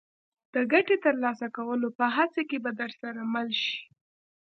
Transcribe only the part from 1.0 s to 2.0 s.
ترلاسه کولو